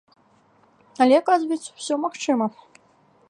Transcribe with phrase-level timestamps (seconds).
[1.05, 2.45] Але, аказваецца, усё магчыма.